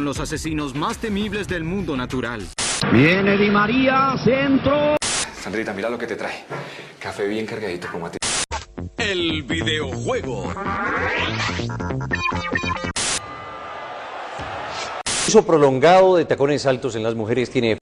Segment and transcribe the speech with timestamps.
[0.00, 2.46] Los asesinos más temibles del mundo natural.
[2.90, 4.96] Viene Di María, centro.
[5.40, 6.44] Sandrita, mira lo que te trae.
[6.98, 8.18] Café bien cargadito como a ti.
[8.96, 10.54] El videojuego.
[15.28, 17.78] uso prolongado de tacones altos en las mujeres tiene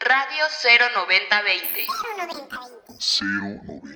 [0.00, 1.86] Radio 09020.
[2.98, 3.87] 09020.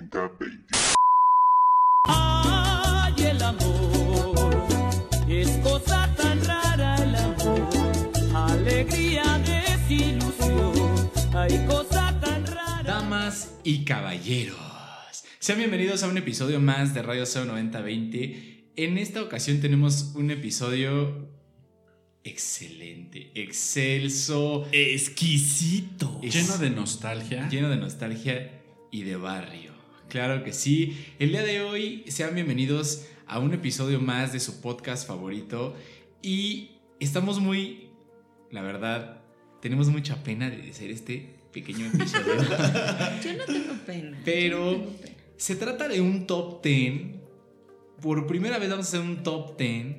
[12.83, 14.57] Damas y caballeros,
[15.39, 18.71] sean bienvenidos a un episodio más de Radio 09020.
[18.77, 21.29] En esta ocasión tenemos un episodio
[22.25, 26.23] excelente, excelso, Exquisito.
[26.23, 27.47] Lleno de nostalgia.
[27.51, 29.73] lleno de nostalgia y de barrio.
[30.09, 31.05] Claro que sí.
[31.19, 35.77] El día de hoy sean bienvenidos a un episodio más de su podcast favorito
[36.23, 37.91] y estamos muy,
[38.51, 39.21] la verdad,
[39.61, 42.35] tenemos mucha pena de hacer este pequeño episodio.
[43.23, 44.19] Yo no tengo pena.
[44.25, 45.17] Pero- Yo no tengo pena.
[45.37, 47.03] Se trata de un top 10.
[48.01, 49.97] Por primera vez vamos a hacer un top 10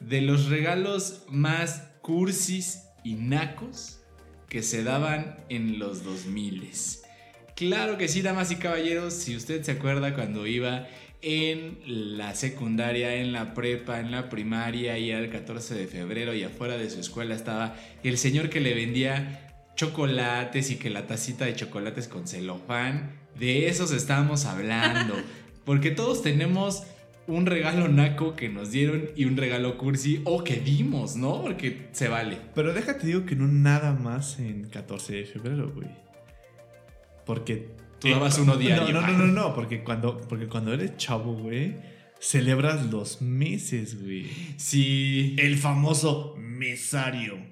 [0.00, 4.00] de los regalos más cursis y nacos
[4.48, 6.70] que se daban en los 2000.
[7.54, 10.86] Claro que sí, damas y caballeros, si usted se acuerda cuando iba
[11.22, 11.78] en
[12.18, 16.42] la secundaria, en la prepa, en la primaria y era el 14 de febrero y
[16.42, 21.44] afuera de su escuela estaba el señor que le vendía chocolates y que la tacita
[21.44, 23.12] de chocolates con celofán.
[23.38, 25.14] De esos estábamos hablando.
[25.64, 26.84] Porque todos tenemos
[27.26, 31.40] un regalo naco que nos dieron y un regalo cursi o que dimos, ¿no?
[31.40, 32.38] Porque se vale.
[32.54, 35.88] Pero déjate digo que no nada más en 14 de febrero, güey.
[37.24, 37.70] Porque...
[38.00, 38.92] Tú dabas uno diario.
[38.92, 41.76] No, no, no, no, no, porque cuando, porque cuando eres chavo, güey,
[42.18, 44.26] celebras los meses, güey.
[44.56, 47.51] Sí, El famoso mesario.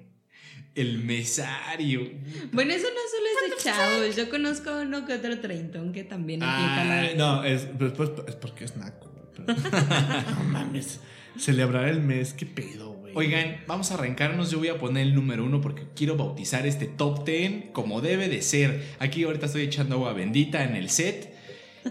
[0.75, 2.09] El mesario.
[2.51, 4.15] Bueno, eso no solo es de chavos.
[4.15, 7.01] Yo conozco a uno que otro treintón que también aplica la.
[7.01, 9.11] Ah, no, es, pues, pues, es porque es naco.
[9.47, 10.99] no mames.
[11.37, 13.13] Celebrar el mes, qué pedo, güey.
[13.15, 14.51] Oigan, vamos a arrancarnos.
[14.51, 18.29] Yo voy a poner el número uno porque quiero bautizar este top 10 como debe
[18.29, 18.83] de ser.
[18.99, 21.33] Aquí ahorita estoy echando agua bendita en el set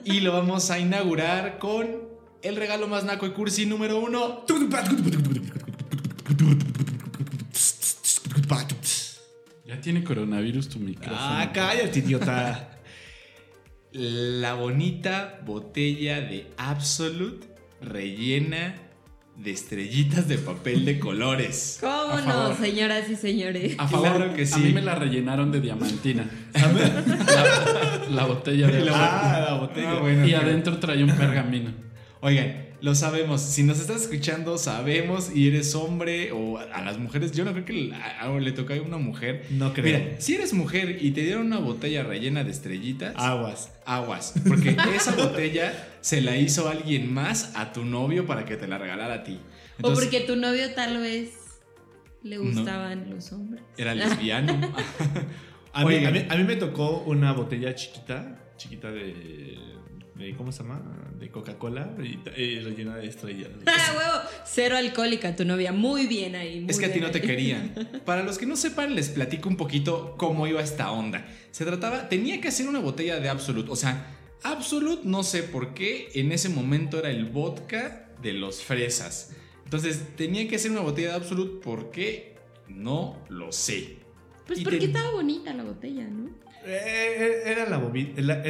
[0.04, 2.10] y lo vamos a inaugurar con
[2.42, 4.44] el regalo más naco y cursi número uno.
[9.80, 11.18] Tiene coronavirus tu micrófono.
[11.20, 12.78] Ah, cállate, idiota.
[13.92, 17.48] La bonita botella de Absolute
[17.80, 18.74] rellena
[19.36, 21.78] de estrellitas de papel de colores.
[21.80, 22.56] ¿Cómo A no, favor.
[22.56, 23.74] señoras y señores?
[23.78, 24.54] A favor que sí.
[24.54, 26.28] A mí me la rellenaron de diamantina.
[26.54, 29.92] la, la botella de ah, la botella.
[29.92, 31.70] Ah, bueno, Y adentro traía un pergamino.
[32.20, 33.40] Oigan, lo sabemos.
[33.40, 37.32] Si nos estás escuchando, sabemos y eres hombre o a las mujeres.
[37.32, 39.46] Yo no creo que a- a- le toque a una mujer.
[39.50, 39.98] No creo.
[39.98, 43.72] Mira, si eres mujer y te dieron una botella rellena de estrellitas, Aguas.
[43.84, 44.34] aguas.
[44.46, 48.78] Porque esa botella se la hizo alguien más a tu novio para que te la
[48.78, 49.38] regalara a ti.
[49.82, 51.30] o porque tu novio tal vez
[52.22, 53.62] le gustaban los hombres.
[53.78, 54.52] era lesbiano.
[55.72, 56.06] A mí, Oigan.
[56.08, 59.56] a, mí, a mí me tocó una botella chiquita, chiquita de,
[60.20, 60.80] de ¿cómo se llama?
[61.18, 63.48] De Coca-Cola y, y rellena de estrellas.
[63.66, 64.28] ¡Ah, huevo!
[64.44, 65.72] Cero alcohólica tu novia.
[65.72, 66.60] Muy bien ahí.
[66.60, 67.72] muy Es que a ti no te querían.
[68.04, 71.26] Para los que no sepan, les platico un poquito cómo iba esta onda.
[71.50, 73.70] Se trataba, tenía que hacer una botella de Absolute.
[73.70, 78.62] O sea, Absolute, no sé por qué, en ese momento era el vodka de los
[78.62, 79.32] fresas.
[79.64, 82.36] Entonces, tenía que hacer una botella de Absolute, ¿por qué?
[82.68, 83.96] No lo sé.
[84.46, 86.28] Pues Y porque estaba bonita la botella, ¿no?
[86.64, 88.42] Eh, era, la bobi- era,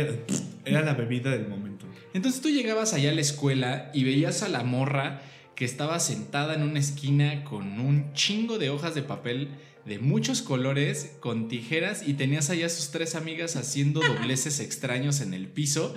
[0.64, 1.86] era- la bebida del momento.
[2.14, 5.22] Entonces tú llegabas allá a la escuela y veías a la morra
[5.54, 9.48] que estaba sentada en una esquina con un chingo de hojas de papel
[9.86, 15.20] de muchos colores, con tijeras, y tenías allá a sus tres amigas haciendo dobleces extraños
[15.20, 15.94] en el piso.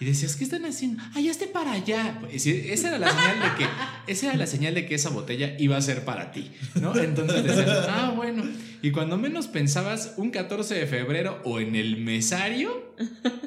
[0.00, 1.02] Y decías, ¿qué están haciendo?
[1.14, 2.20] Allá esté para allá.
[2.32, 5.76] Esa era la señal de que, esa era la señal de que esa botella iba
[5.76, 6.96] a ser para ti, ¿no?
[6.96, 8.44] Entonces decías, ah, bueno.
[8.82, 12.94] Y cuando menos pensabas, un 14 de febrero o en el mesario,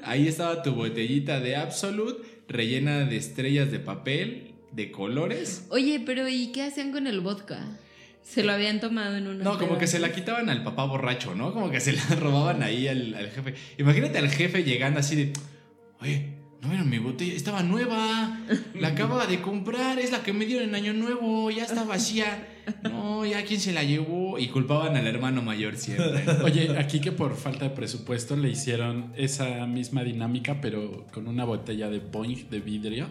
[0.04, 5.66] ahí estaba tu botellita de Absolute, rellena de estrellas de papel, de colores.
[5.70, 7.66] Oye, pero ¿y qué hacían con el vodka?
[8.24, 9.44] Se lo habían tomado en una.
[9.44, 11.54] No, como que se la quitaban al papá borracho, ¿no?
[11.54, 13.54] Como que se la robaban ahí al, al jefe.
[13.78, 15.34] Imagínate al jefe llegando así de,
[16.02, 18.40] oye, no vieron mi botella, estaba nueva,
[18.74, 22.48] la acababa de comprar, es la que me dieron en Año Nuevo, ya está vacía.
[22.84, 24.38] No, ya quién se la llevó.
[24.40, 26.26] Y culpaban al hermano mayor siempre.
[26.44, 31.46] Oye, aquí que por falta de presupuesto le hicieron esa misma dinámica, pero con una
[31.46, 33.08] botella de Boing de vidrio.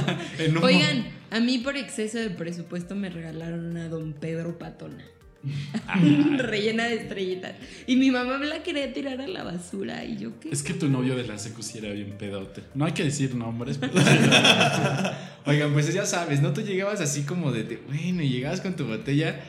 [0.62, 5.04] Oigan, a mí por exceso de presupuesto me regalaron una Don Pedro Patona.
[6.38, 7.52] rellena de estrellitas.
[7.86, 10.04] Y mi mamá me la quería tirar a la basura.
[10.04, 10.50] Y yo, ¿qué?
[10.50, 12.62] Es que tu novio de la secu sí era bien pedote.
[12.74, 13.92] No hay que decir nombres, pero
[15.46, 16.52] Oigan, pues ya sabes, ¿no?
[16.52, 19.40] Tú llegabas así como de, bueno, y llegabas con tu botella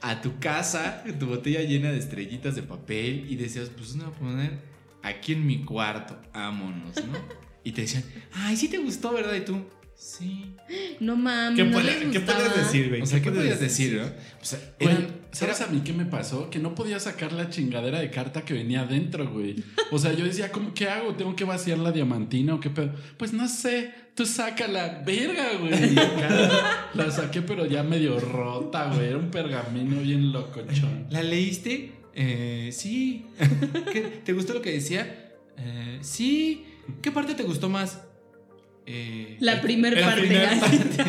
[0.00, 4.12] a tu casa, tu botella llena de estrellitas de papel y decías, pues no voy
[4.14, 4.50] a poner
[5.02, 7.18] aquí en mi cuarto, vámonos, ¿no?
[7.64, 9.34] Y te decían, ay, sí te gustó, ¿verdad?
[9.36, 9.64] Y tú,
[9.94, 10.54] sí.
[11.00, 12.38] No mames, ¿Qué, no puede- les ¿qué gustaba.
[12.40, 13.02] puedes decir, güey?
[13.02, 14.04] O sea, ¿qué puedes podías decir, no?
[14.06, 16.48] O sea, eran- ¿sabes era- a mí qué me pasó?
[16.50, 19.56] Que no podía sacar la chingadera de carta que venía adentro, güey.
[19.90, 21.14] O sea, yo decía, ¿cómo qué hago?
[21.14, 22.92] ¿Tengo que vaciar la diamantina o qué pedo?
[23.16, 25.94] Pues no sé, tú saca la verga, güey.
[26.94, 29.08] La saqué, pero ya medio rota, güey.
[29.08, 31.06] Era un pergamino bien locochón.
[31.10, 31.92] ¿La leíste?
[32.14, 33.24] Eh, sí.
[33.92, 35.32] ¿Qué- ¿Te gustó lo que decía?
[35.56, 36.66] Eh, sí.
[37.00, 38.02] ¿Qué parte te gustó más?
[38.84, 40.20] Eh, La el- primer el parte.
[40.22, 41.04] primer parte.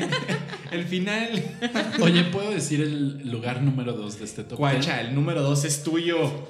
[0.75, 1.43] El final.
[2.01, 4.57] Oye, ¿puedo decir el lugar número dos de este top?
[4.59, 6.47] Guacha, el número dos es tuyo.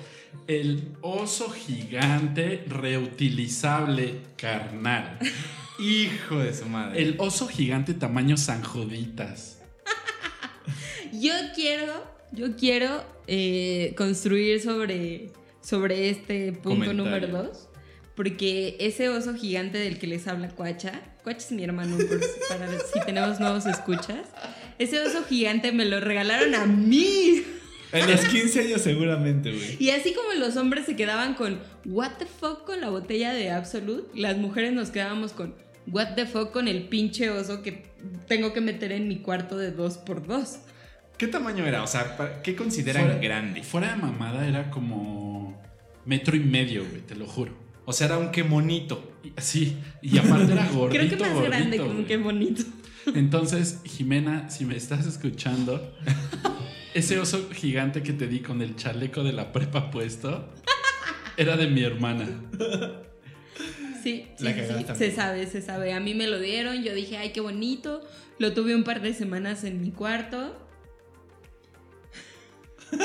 [0.47, 5.19] El oso gigante reutilizable carnal.
[5.79, 7.01] Hijo de su madre.
[7.01, 9.59] El oso gigante tamaño San Juditas.
[11.11, 11.93] Yo quiero,
[12.31, 15.29] yo quiero eh, construir sobre,
[15.61, 16.93] sobre este punto Comentario.
[16.93, 17.69] número dos.
[18.15, 21.97] Porque ese oso gigante del que les habla Cuacha, Cuacha es mi hermano,
[22.49, 24.27] para si tenemos nuevos escuchas.
[24.77, 27.41] Ese oso gigante me lo regalaron a mí.
[27.91, 29.77] En los 15 años seguramente, güey.
[29.79, 33.51] Y así como los hombres se quedaban con what the fuck con la botella de
[33.51, 35.55] Absolute, las mujeres nos quedábamos con
[35.87, 37.85] what the fuck con el pinche oso que
[38.27, 40.57] tengo que meter en mi cuarto de dos por dos.
[41.17, 41.83] ¿Qué tamaño era?
[41.83, 43.63] O sea, ¿para- ¿qué consideran Fuera- grande?
[43.63, 45.61] Fuera de mamada era como
[46.05, 47.62] metro y medio, güey, te lo juro.
[47.85, 49.11] O sea, era un qué monito.
[49.37, 52.05] Sí, y aparte era gordito, Creo que más gordito, grande como güey.
[52.05, 52.63] que bonito.
[53.13, 55.93] Entonces, Jimena, si me estás escuchando,
[56.93, 60.49] ese oso gigante que te di con el chaleco de la prepa puesto
[61.37, 62.27] era de mi hermana.
[64.01, 65.93] Sí, sí, La sí, se sabe, se sabe.
[65.93, 68.01] A mí me lo dieron, yo dije, ay, qué bonito.
[68.37, 70.59] Lo tuve un par de semanas en mi cuarto.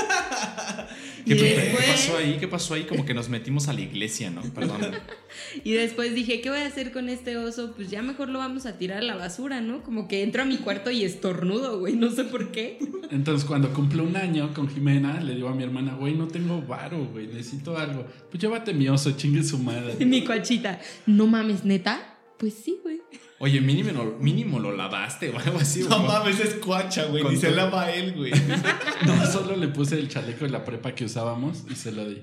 [1.29, 2.37] ¿Qué, pasó ahí?
[2.41, 2.85] ¿Qué pasó ahí?
[2.85, 4.43] Como que nos metimos a la iglesia, ¿no?
[4.43, 4.81] Perdón.
[5.65, 7.73] y después dije, ¿qué voy a hacer con este oso?
[7.77, 9.83] Pues ya mejor lo vamos a tirar a la basura, ¿no?
[9.83, 12.79] Como que entro a mi cuarto y estornudo, güey, no sé por qué.
[13.11, 16.63] Entonces, cuando cumple un año con Jimena, le digo a mi hermana, güey, no tengo
[16.63, 18.07] varo, güey, necesito algo.
[18.31, 19.97] Pues llévate mi oso, chingue su madre.
[19.99, 22.17] Y mi coachita, no mames, neta.
[22.39, 23.01] Pues sí, güey.
[23.41, 25.85] Oye, mínimo, lo- mínimo lo lavaste o algo así.
[25.89, 27.23] No mames, es cuacha, güey.
[27.25, 28.33] Ni se lava él, güey.
[29.07, 32.21] No, solo le puse el chaleco de la prepa que usábamos y se lo di.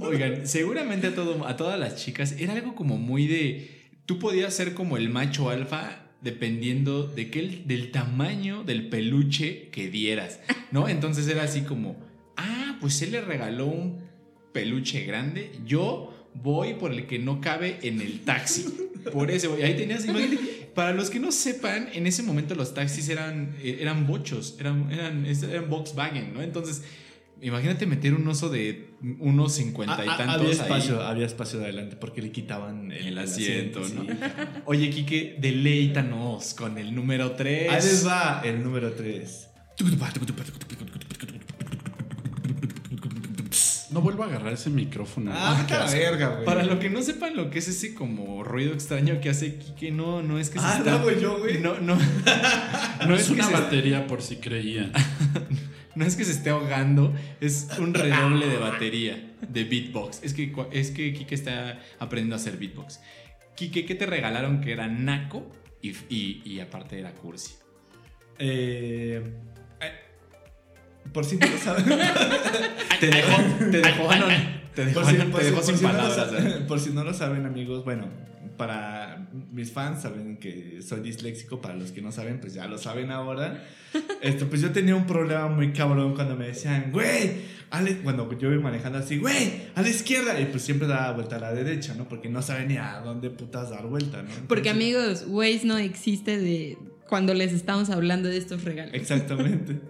[0.00, 4.00] Oigan, seguramente a, todo, a todas las chicas era algo como muy de.
[4.06, 9.68] Tú podías ser como el macho alfa dependiendo de qué, el- del tamaño del peluche
[9.70, 10.40] que dieras,
[10.70, 10.88] ¿no?
[10.88, 11.96] Entonces era así como,
[12.36, 14.00] ah, pues él le regaló un
[14.52, 18.66] peluche grande, yo voy por el que no cabe en el taxi.
[19.12, 22.74] Por eso, y ahí tenías, imagínate, para los que no sepan, en ese momento los
[22.74, 26.42] taxis eran, eh, eran bochos, eran, eran, eran Volkswagen, ¿no?
[26.42, 26.82] Entonces,
[27.42, 30.52] imagínate meter un oso de unos cincuenta y Ah, ah, tantos había ahí.
[30.60, 33.86] espacio, había espacio de adelante porque le quitaban el, El asiento, ¿no?
[33.86, 34.08] sí.
[34.66, 37.70] Oye, Kike, deleítanos con el número 3.
[37.70, 39.48] Ahí les va el número 3.
[43.92, 45.32] No vuelvo a agarrar ese micrófono.
[45.34, 46.44] Ah, qué verga, güey.
[46.44, 49.90] Para lo que no sepan lo que es ese como ruido extraño que hace Kike,
[49.90, 50.92] no, no es que se Ah, está...
[50.98, 51.58] no, güey, yo, güey.
[51.60, 51.96] No, no.
[53.08, 54.92] No es que una se- batería por si creían.
[55.96, 60.20] No es que se esté ahogando, es un redoble de batería, de beatbox.
[60.22, 63.00] Es que, es que Kike está aprendiendo a hacer beatbox.
[63.56, 65.50] Kike, ¿qué te regalaron que era naco
[65.82, 67.54] y, y- y aparte era cursi?
[68.38, 69.20] Eh,
[71.12, 71.84] por si no lo saben.
[73.00, 74.26] Te dejó, te dejó, no,
[74.74, 76.30] te dejó, por si, te por si- dejó por sin si no lo palabras.
[76.30, 76.64] sa- ¿eh?
[76.68, 78.08] por si no lo saben, amigos, bueno,
[78.58, 82.76] para mis fans saben que soy disléxico, para los que no saben, pues ya lo
[82.76, 83.64] saben ahora.
[84.20, 87.32] Esto, pues yo tenía un problema muy cabrón cuando me decían, güey,
[87.70, 91.12] a la-", cuando yo iba manejando así, güey, a la izquierda, y pues siempre daba
[91.12, 92.06] vuelta a la derecha, ¿no?
[92.06, 94.28] Porque no saben ni a dónde putas dar vuelta, ¿no?
[94.46, 94.72] Porque Entonces-
[95.22, 96.76] amigos, Waze no existe de
[97.08, 98.92] cuando les estamos hablando de estos regalos.
[98.92, 99.80] Exactamente.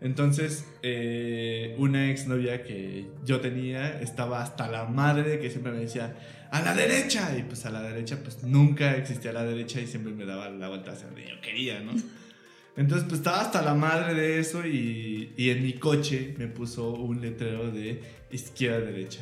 [0.00, 5.80] Entonces, eh, una exnovia que yo tenía estaba hasta la madre de que siempre me
[5.80, 6.16] decía,
[6.50, 7.36] a la derecha.
[7.36, 10.68] Y pues a la derecha, pues nunca existía la derecha y siempre me daba la
[10.68, 11.92] vuelta hacia donde yo quería, ¿no?
[12.76, 16.92] Entonces, pues estaba hasta la madre de eso y, y en mi coche me puso
[16.92, 19.20] un letrero de izquierda-derecha.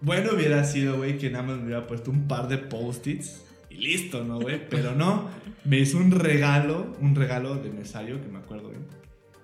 [0.00, 3.74] Bueno, hubiera sido, güey, que nada más me hubiera puesto un par de post-its y
[3.74, 4.66] listo, ¿no, güey?
[4.70, 5.28] Pero no,
[5.64, 8.97] me hizo un regalo, un regalo de mesario que me acuerdo, güey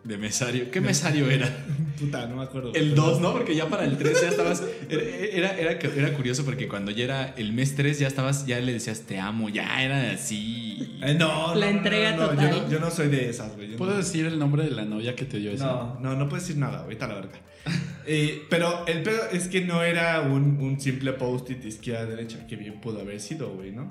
[0.05, 0.71] De mesario.
[0.71, 1.49] ¿Qué mesario era?
[1.99, 2.75] Puta, no me acuerdo.
[2.75, 3.33] El 2, ¿no?
[3.33, 4.63] Porque ya para el 3 ya estabas.
[4.91, 8.75] Era, era, era, curioso porque cuando ya era el mes 3 ya estabas, ya le
[8.75, 10.99] decías te amo, ya era así.
[11.03, 12.51] Eh, no, La no, no, entrega no, no, total.
[12.51, 13.77] Yo no, yo no soy de esas, güey.
[13.77, 13.97] ¿Puedo no.
[13.97, 15.67] decir el nombre de la novia que te dio esa?
[15.67, 17.41] No, no, no puedes decir nada, ahorita la verga.
[18.07, 22.05] Eh, pero el pedo es que no era un, un simple post-it de izquierda a
[22.05, 23.89] derecha, que bien pudo haber sido, güey, ¿no?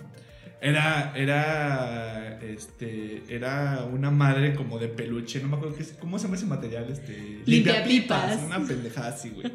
[0.63, 6.23] Era, era, este, era una madre como de peluche, no me acuerdo qué ¿cómo se
[6.23, 6.89] llama ese material?
[6.89, 8.41] Este, Limpiapipas.
[8.45, 9.51] Una pendejada así, güey.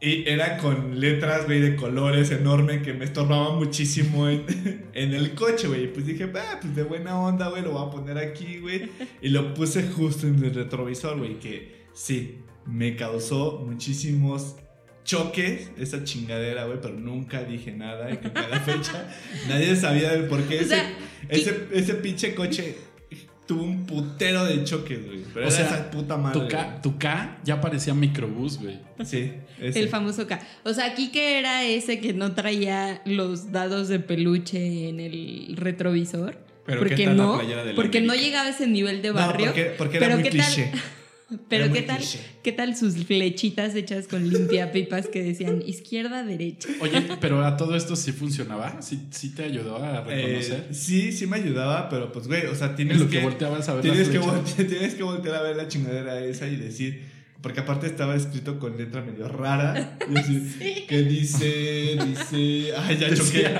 [0.00, 4.46] Y era con letras, güey, de colores enorme que me estorbaban muchísimo en,
[4.94, 5.92] en el coche, güey.
[5.92, 8.88] Pues dije, ah, pues de buena onda, güey, lo voy a poner aquí, güey.
[9.20, 14.56] Y lo puse justo en el retrovisor, güey, que sí, me causó muchísimos
[15.04, 18.10] choques esa chingadera, güey, pero nunca dije nada.
[18.12, 19.08] Y que a la fecha
[19.48, 20.96] nadie sabía del por qué O ese, sea,
[21.28, 22.76] ese, ese pinche coche
[23.46, 25.20] tuvo un putero de choques, güey.
[25.34, 26.40] Pero O era sea, esa puta madre.
[26.40, 28.78] Tu K, tu K ya parecía microbús, güey.
[29.04, 29.80] Sí, ese.
[29.80, 30.40] El famoso K.
[30.64, 35.54] O sea, aquí que era ese que no traía los dados de peluche en el
[35.56, 36.38] retrovisor.
[36.64, 37.40] Pero porque ¿qué tal la no,
[37.74, 39.46] porque no llegaba a ese nivel de No, barrio.
[39.46, 40.70] porque, porque era pero muy tal, cliché.
[41.48, 42.18] Pero Era qué tal, cliché.
[42.42, 46.68] qué tal sus flechitas hechas con limpiapipas que decían izquierda, derecha.
[46.80, 48.80] Oye, pero a todo esto sí funcionaba.
[48.82, 50.66] Sí, sí te ayudó a reconocer.
[50.70, 53.24] Eh, sí, sí me ayudaba, pero pues, güey, o sea, tienes En lo que, que
[53.24, 56.56] volteabas a ver tienes que, voltear, tienes que voltear a ver la chingadera esa y
[56.56, 57.02] decir,
[57.40, 63.14] porque aparte estaba escrito con letra medio rara, y así, que dice, dice, ay, ya
[63.14, 63.50] choqué.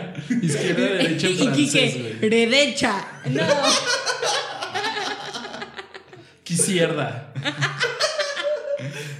[0.43, 3.07] Izquierda, derecha en y francés, derecha.
[3.31, 3.43] No.
[6.53, 7.32] Izquierda.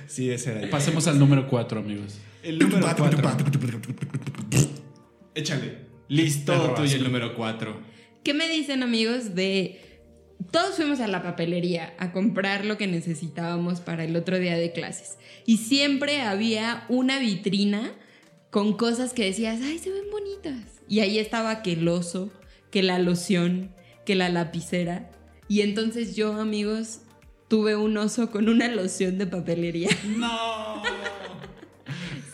[0.07, 0.71] Sí, ese era.
[0.71, 2.19] Pasemos al número 4, amigos.
[2.43, 3.37] El número 4.
[5.35, 5.79] Échale.
[6.09, 7.81] Listo, tú y el número 4.
[8.23, 9.81] ¿Qué me dicen amigos de...
[10.51, 14.73] Todos fuimos a la papelería a comprar lo que necesitábamos para el otro día de
[14.73, 15.17] clases.
[15.47, 17.93] Y siempre había una vitrina
[18.51, 20.83] con cosas que decías, ay, se ven bonitas.
[20.89, 22.31] Y ahí estaba que el oso,
[22.71, 23.73] que la loción,
[24.05, 25.11] que la lapicera.
[25.49, 27.02] Y entonces yo, amigos,
[27.53, 29.91] tuve un oso con una loción de papelería.
[30.17, 30.83] No.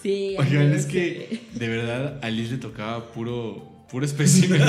[0.00, 0.36] Sí.
[0.38, 4.60] Oigan, es que de verdad a Liz le tocaba puro, puro espécimen.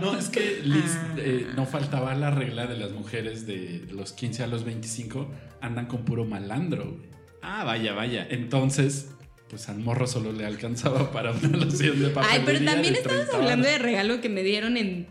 [0.00, 4.44] No, es que Liz, eh, no faltaba la regla de las mujeres de los 15
[4.44, 6.96] a los 25 andan con puro malandro,
[7.42, 8.26] ah, vaya, vaya.
[8.30, 9.10] Entonces,
[9.50, 12.40] pues al morro solo le alcanzaba para una loción de papelería.
[12.40, 15.06] Ay, pero también estamos 30 hablando de regalo que me dieron en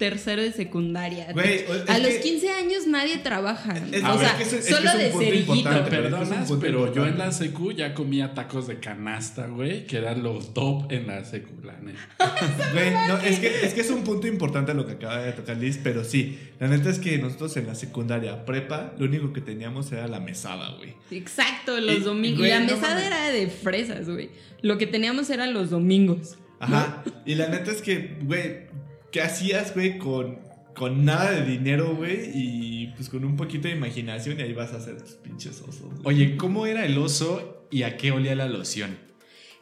[0.00, 1.26] tercero de secundaria.
[1.30, 3.74] Es a los que- 15 años nadie trabaja.
[3.92, 5.84] Es- o ver, sea, es que eso- es que solo de cerillito.
[5.88, 10.54] perdonas, pero yo en la secu ya comía tacos de canasta, güey, que eran los
[10.54, 12.00] top en la secu, la neta.
[12.72, 15.56] Güey, no, es que, es que es un punto importante lo que acaba de tocar
[15.58, 19.40] Liz, pero sí, la neta es que nosotros en la secundaria prepa, lo único que
[19.42, 20.94] teníamos era la mesada, güey.
[21.10, 22.38] Exacto, los Y- domingos.
[22.38, 24.30] güey, y la mesada era de fresas, güey.
[24.62, 26.38] Lo que teníamos eran los domingos.
[26.58, 27.02] Ajá.
[27.26, 28.68] Y la neta es que, güey,
[29.12, 30.38] ¿qué hacías, güey, con,
[30.74, 32.30] con nada de dinero, güey?
[32.34, 35.84] Y pues con un poquito de imaginación y ahí vas a hacer tus pinches osos.
[36.04, 38.98] Oye, ¿cómo era el oso y a qué olía la loción?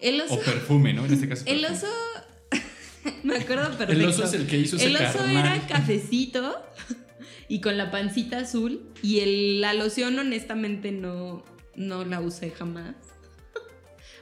[0.00, 0.34] El oso.
[0.34, 1.04] O perfume, ¿no?
[1.04, 1.44] En este caso.
[1.46, 1.86] el oso.
[3.24, 3.92] me acuerdo perfecto.
[3.92, 5.36] El oso es el que hizo ese El oso carnal.
[5.56, 6.56] era cafecito
[7.48, 8.82] y con la pancita azul.
[9.02, 11.42] Y el- la loción, honestamente, no,
[11.74, 12.94] no la usé jamás.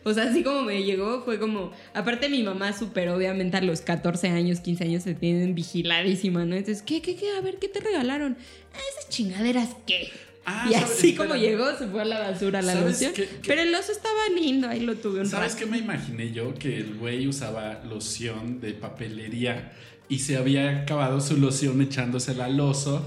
[0.08, 1.72] O sea, así como me llegó, fue como.
[1.92, 6.54] Aparte, mi mamá, súper obviamente a los 14 años, 15 años, se tienen vigiladísima, ¿no?
[6.54, 7.26] Entonces, ¿qué, qué, qué?
[7.36, 8.36] A ver, ¿qué te regalaron?
[8.72, 10.10] "Ah, esas chingaderas, ¿qué?
[10.44, 10.90] Ah, y ¿sabes?
[10.92, 13.12] así como llegó, se fue a la basura la ¿Sabes loción.
[13.14, 13.48] qué- qué?
[13.48, 15.64] Pero el oso estaba lindo, ahí lo tuve un ¿Sabes rato.
[15.64, 16.54] qué me imaginé yo?
[16.54, 19.72] Que el güey usaba loción de papelería
[20.08, 23.04] y se había acabado su loción echándosela al oso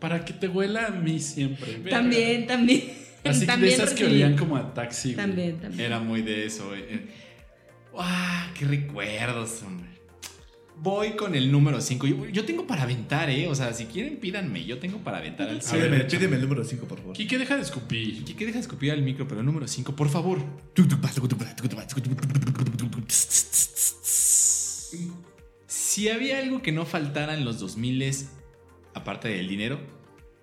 [0.00, 1.74] para que te huela a mí siempre.
[1.90, 2.84] También, también.
[3.30, 5.14] Así que de esas que olían como a taxi.
[5.14, 5.26] güey.
[5.26, 5.80] También, también.
[5.86, 6.74] Era muy de eso.
[6.74, 7.06] eh.
[7.96, 8.50] ¡Ah!
[8.58, 9.88] ¡Qué recuerdos, hombre!
[10.80, 12.06] Voy con el número 5.
[12.06, 13.48] Yo, yo tengo para aventar, ¿eh?
[13.48, 14.64] O sea, si quieren, pídanme.
[14.64, 16.10] Yo tengo para aventar al A ver, Pídeme, échame.
[16.10, 17.16] pídeme el número 5, por favor.
[17.16, 18.24] Quique, deja de escupir.
[18.24, 19.26] ¿Qué deja de escupir al micro?
[19.26, 20.38] Pero el número 5, por favor.
[25.66, 28.14] Si había algo que no faltara en los 2000
[28.94, 29.80] aparte del dinero,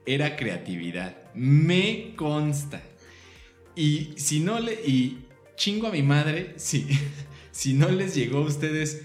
[0.05, 1.15] era creatividad.
[1.33, 2.81] Me consta.
[3.75, 4.73] Y si no le.
[4.73, 6.87] Y chingo a mi madre, si,
[7.51, 9.03] si no les llegó a ustedes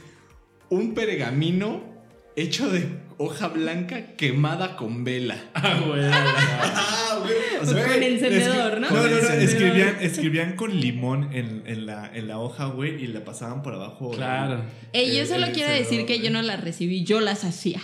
[0.68, 1.90] un pergamino
[2.36, 2.86] hecho de
[3.18, 5.36] hoja blanca quemada con vela.
[5.54, 6.00] Ah, güey.
[6.10, 7.36] Ah, güey.
[7.60, 8.90] O sea, con encendedor, ¿no?
[8.90, 9.16] No, no, no.
[9.16, 13.74] Escribían, escribían con limón en, en la, en la hoja, güey, y la pasaban por
[13.74, 14.10] abajo.
[14.12, 14.62] Claro.
[14.92, 17.80] Ey, yo solo quiero decir que yo no las recibí, yo las hacía.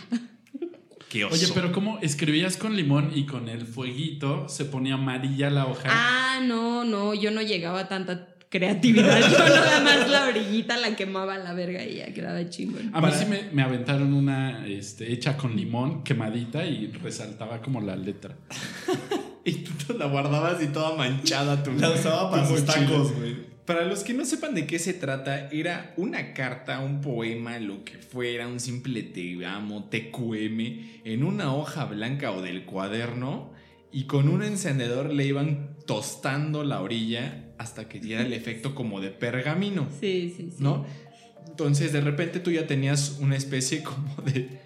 [1.17, 1.35] Qué qué oso.
[1.35, 5.89] Oye, pero ¿cómo escribías con limón y con el fueguito se ponía amarilla la hoja?
[5.91, 9.19] Ah, no, no, yo no llegaba a tanta creatividad.
[9.31, 12.91] Yo nada más la orillita la quemaba a la verga y ya quedaba chingón.
[12.95, 17.81] A mí sí me, me aventaron una este, hecha con limón, quemadita y resaltaba como
[17.81, 18.37] la letra.
[19.49, 23.13] Y tú te la guardabas y toda manchada tu La usaba para tu sus tacos,
[23.13, 23.56] güey.
[23.67, 27.85] Para los que no sepan de qué se trata, era una carta, un poema, lo
[27.85, 33.53] que fuera, un simple te amo, TQM, en una hoja blanca o del cuaderno,
[33.91, 39.01] y con un encendedor le iban tostando la orilla hasta que diera el efecto como
[39.01, 40.63] de pergamino, Sí, sí, sí.
[40.63, 40.87] ¿no?
[41.49, 44.61] Entonces de repente tú ya tenías una especie como de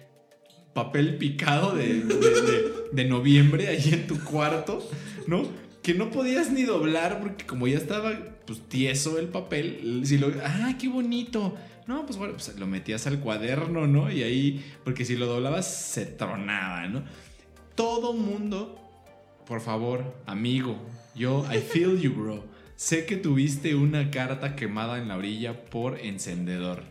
[0.73, 4.87] papel picado de, de- de- de noviembre ahí en tu cuarto,
[5.27, 5.43] ¿no?
[5.81, 8.11] Que no podías ni doblar porque como ya estaba
[8.45, 11.55] pues tieso el papel, si lo, ah, qué bonito.
[11.87, 14.11] No, pues bueno, pues lo metías al cuaderno, ¿no?
[14.11, 17.03] Y ahí, porque si lo doblabas se tronaba, ¿no?
[17.75, 18.79] Todo mundo,
[19.47, 20.77] por favor, amigo,
[21.15, 22.45] yo, I feel you, bro.
[22.75, 26.83] Sé que tuviste una carta quemada en la orilla por encendedor.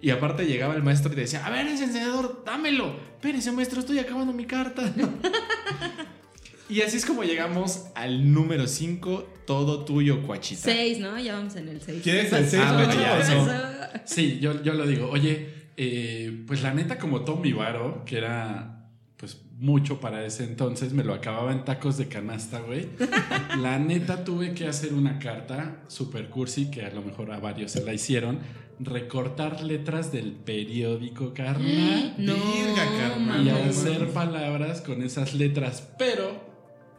[0.00, 2.96] Y aparte llegaba el maestro y te decía, a ver, ese encendedor, dámelo.
[3.14, 4.92] Espérese, maestro, estoy acabando mi carta.
[6.70, 10.62] y así es como llegamos al número 5, todo tuyo, Cuachita.
[10.62, 11.18] Seis, ¿no?
[11.18, 12.02] Ya vamos en el seis.
[12.02, 14.02] ¿Quieres el seis, Ah.
[14.04, 15.08] Sí, yo, yo lo digo.
[15.10, 20.44] Oye, eh, pues la neta, como todo mi varo, que era pues mucho para ese
[20.44, 22.86] entonces, me lo acababa en tacos de canasta, güey.
[23.60, 27.72] La neta tuve que hacer una carta super cursi, que a lo mejor a varios
[27.72, 28.38] se la hicieron,
[28.78, 32.14] recortar letras del periódico, carnal.
[32.18, 33.46] No, Virga, carnal.
[33.46, 36.39] y hacer palabras con esas letras, pero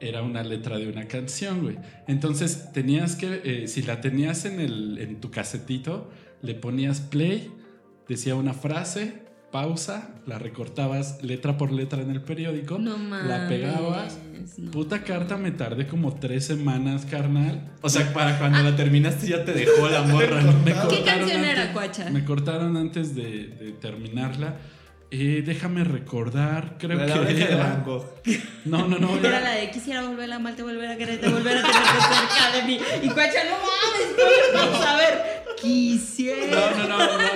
[0.02, 1.78] era una letra de una canción, güey.
[2.08, 6.10] Entonces tenías que, eh, si la tenías en, el, en tu casetito,
[6.42, 7.52] le ponías play,
[8.08, 13.28] decía una frase, pausa, la recortabas letra por letra en el periódico, No mames.
[13.28, 14.18] la pegabas.
[14.58, 14.72] no.
[14.72, 17.70] Puta carta, me tardé como tres semanas, carnal.
[17.82, 20.40] O sea, para cuando la terminaste ya te dejó la morra.
[20.64, 22.10] ¿Qué cortaron canción era, antes- Cuacha?
[22.10, 24.56] Me cortaron antes de, de terminarla.
[25.14, 28.06] Eh, déjame recordar, creo La que oreja de Van Gogh.
[28.64, 29.18] No, no, no.
[29.18, 32.64] Era la de quisiera volver a amarte, volver a quererte, volver a tenerte cerca de
[32.64, 32.80] mí.
[33.04, 35.22] Y Cuacha, no mames, ¿cómo vamos a ver?
[35.62, 36.72] Quisiera.
[36.78, 37.28] No, no, no, no, no,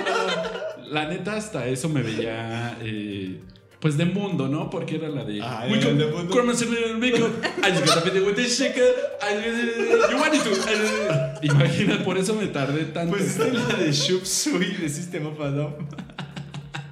[0.82, 0.86] no.
[0.90, 2.78] La neta, hasta eso me veía.
[2.80, 3.40] eh,
[3.78, 4.70] pues de mundo, ¿no?
[4.70, 5.40] Porque era la de.
[5.42, 6.34] Ah, "We era come- de mundo.
[6.34, 7.30] come and serve the makeup.
[7.62, 8.82] I just got a video with this shaker.
[9.20, 11.38] I- You want it to.
[11.42, 13.14] Imagina, por eso me tardé tanto.
[13.14, 15.74] Pues es la de Shub Sui de System of a Down.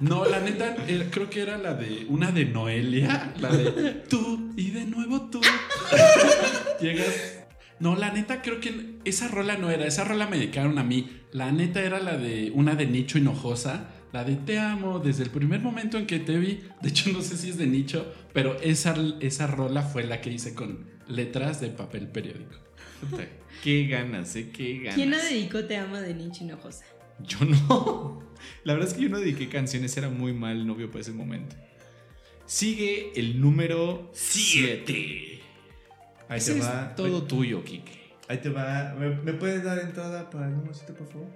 [0.01, 2.05] No, la neta, era- creo que era la de.
[2.09, 3.33] Una de Noelia.
[3.39, 5.41] La de tú y de nuevo tú.
[6.81, 7.39] Llegas.
[7.79, 9.85] No, la neta, creo que esa rola no era.
[9.85, 11.09] Esa rola me dedicaron a mí.
[11.31, 13.89] La neta era la de una de Nicho Hinojosa.
[14.13, 16.61] La de Te amo desde el primer momento en que te vi.
[16.81, 20.31] De hecho, no sé si es de Nicho, pero esa, esa rola fue la que
[20.31, 22.55] hice con letras de papel periódico.
[23.61, 24.49] Qué ganas, ¿eh?
[24.55, 24.95] Qué ganas.
[24.95, 26.85] ¿Quién no dedicó Te amo de Nietzsche Hinojosa?
[27.19, 28.23] Yo no.
[28.63, 31.55] La verdad es que yo no dediqué canciones, era muy mal novio para ese momento.
[32.45, 35.39] Sigue el número 7.
[36.27, 36.95] Ahí te va.
[36.95, 38.05] todo tuyo, Kike.
[38.27, 38.95] Ahí te va.
[38.99, 41.27] ¿Me, me puedes dar entrada para el número 7, por favor?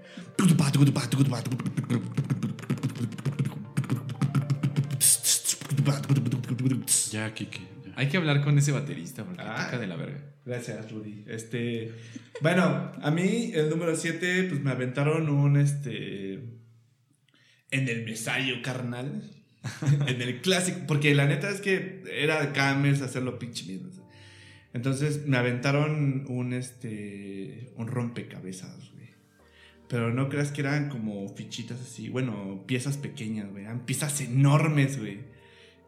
[7.12, 7.79] Ya, Kike.
[8.00, 9.66] Hay que hablar con ese baterista porque Ah.
[9.66, 10.24] toca de la verga.
[10.46, 11.26] Gracias, Rudy.
[11.28, 11.92] Este.
[12.42, 16.36] Bueno, a mí el número 7, pues me aventaron un este.
[17.72, 19.22] En el mesayo, carnal.
[20.08, 20.80] en el clásico.
[20.88, 23.90] Porque la neta es que era de Camers hacerlo pinche miedo.
[24.74, 27.74] Entonces me aventaron un este.
[27.76, 29.10] Un rompecabezas, güey.
[29.90, 32.08] Pero no creas que eran como fichitas así.
[32.08, 33.66] Bueno, piezas pequeñas, güey.
[33.66, 35.20] Eran piezas enormes, güey.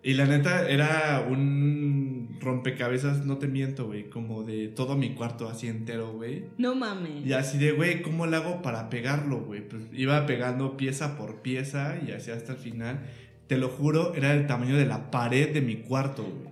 [0.03, 5.47] Y la neta era un rompecabezas, no te miento, güey, como de todo mi cuarto
[5.47, 6.45] así entero, güey.
[6.57, 7.25] No mames.
[7.25, 9.61] Y así de, güey, ¿cómo le hago para pegarlo, güey?
[9.61, 13.01] Pues iba pegando pieza por pieza y así hasta el final.
[13.45, 16.51] Te lo juro, era el tamaño de la pared de mi cuarto, güey.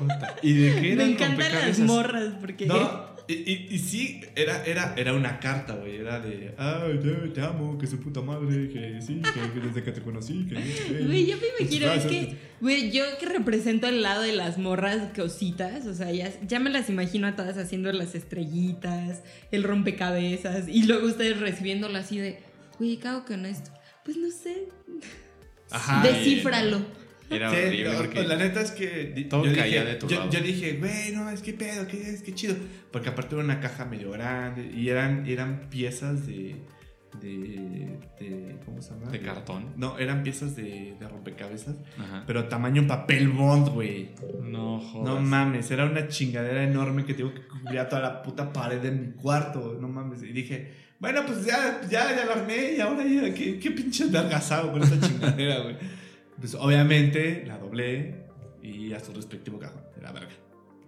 [0.42, 2.64] ¿Y de qué era Me encantan las morras porque.
[2.64, 5.96] No, y, y, y sí, era, era, era una carta, güey.
[5.96, 9.82] Era de, ay, te, te amo, que su puta madre, que sí, que, que desde
[9.82, 10.54] que te conocí, que...
[11.04, 14.58] Güey, yo me imagino, es Muchas que, güey, yo que represento el lado de las
[14.58, 19.62] morras cositas, o sea, ya, ya me las imagino a todas haciendo las estrellitas, el
[19.62, 22.40] rompecabezas, y luego ustedes recibiéndolo así de,
[22.78, 23.70] güey, cago con esto.
[24.04, 24.68] Pues no sé,
[25.70, 26.02] Ajá.
[26.02, 27.01] descífralo.
[27.30, 29.26] Era Sí, horrible porque La neta es que.
[29.30, 30.30] Todo yo caía dije, de tu yo, lado.
[30.30, 32.54] yo dije, güey, no, es que pedo, que es que chido.
[32.90, 36.56] Porque aparte era una caja medio grande y eran, eran piezas de.
[37.20, 37.28] de,
[38.20, 39.10] de- ¿Cómo se llama?
[39.10, 39.72] ¿De cartón?
[39.76, 41.76] No, eran piezas de, de rompecabezas.
[41.98, 42.24] Ajá.
[42.26, 44.10] Pero tamaño papel bond, güey.
[44.42, 45.14] No jodas.
[45.14, 48.90] No mames, era una chingadera enorme que tengo que cubrir toda la puta pared de
[48.90, 49.78] mi cuarto.
[49.80, 50.22] No mames.
[50.22, 54.04] Y dije, bueno, pues ya, ya, ya la armé y ahora ya, qué, qué pinche
[54.04, 55.76] adelgazado con esta chingadera, güey.
[56.42, 58.24] Pues obviamente la doblé
[58.62, 59.80] y a su respectivo cajón.
[59.96, 60.28] De la verga.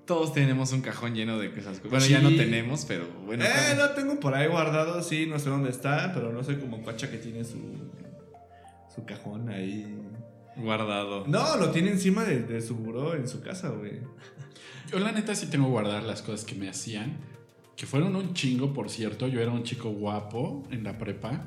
[0.05, 1.81] Todos tenemos un cajón lleno de cosas.
[1.83, 2.11] Bueno, Sí.
[2.13, 3.45] ya no tenemos, pero bueno.
[3.45, 3.87] eh, claro.
[3.87, 7.11] lo tengo por ahí guardado, sí, no sé dónde está, pero no soy como Cuacha
[7.11, 7.59] que tiene su,
[8.95, 9.97] su cajón ahí.
[10.57, 11.25] Guardado.
[11.27, 14.01] No, lo tiene encima de, de su buró en su casa, güey.
[14.91, 17.17] Yo la neta sí tengo guardar las cosas que me hacían.
[17.77, 19.27] Que fueron un chingo, por cierto.
[19.29, 21.47] Yo era un chico guapo en la prepa.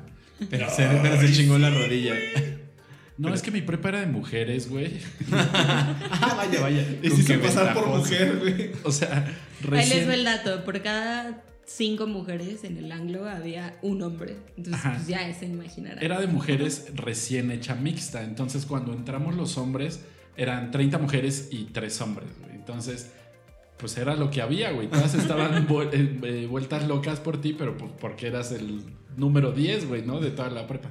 [0.50, 2.14] Pero se, pero se chingó la rodilla.
[3.18, 4.92] No, es que mi prepa era de mujeres, güey.
[5.32, 6.82] Ah, vaya, vaya.
[7.02, 8.70] Y Con se qué hizo pasar por mujer, güey.
[8.84, 10.10] O sea, Ahí les recién...
[10.10, 10.64] el dato.
[10.64, 14.36] Por cada cinco mujeres en el anglo había un hombre.
[14.56, 14.94] Entonces, Ajá.
[14.94, 16.02] pues ya se imaginarán.
[16.02, 18.22] Era de mujeres recién hecha mixta.
[18.22, 20.00] Entonces, cuando entramos los hombres,
[20.36, 22.54] eran 30 mujeres y 3 hombres, güey.
[22.54, 23.10] Entonces,
[23.78, 24.88] pues era lo que había, güey.
[24.88, 28.80] Todas estaban vu- eh, eh, vueltas locas por ti, pero pues porque eras el
[29.16, 30.20] número 10, güey, ¿no?
[30.20, 30.90] De toda la prepa.